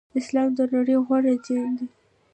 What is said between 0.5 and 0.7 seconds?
د